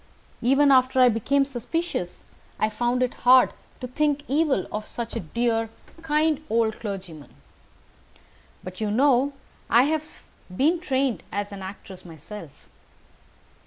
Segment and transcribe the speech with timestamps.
[0.41, 2.25] Even after I became suspicious,
[2.57, 5.69] I found it hard to think evil of such a dear,
[6.01, 7.31] kind old clergyman.
[8.63, 9.33] But, you know,
[9.69, 10.23] I have
[10.57, 12.67] been trained as an actress myself.